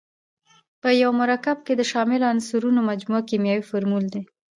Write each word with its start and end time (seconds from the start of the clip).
په 0.81 0.89
یوه 1.01 1.15
مرکب 1.21 1.57
کې 1.65 1.73
د 1.75 1.81
شاملو 1.91 2.29
عنصرونو 2.33 2.79
مجموعه 2.89 3.27
کیمیاوي 3.29 3.67
فورمول 3.69 4.05
دی. 4.13 4.21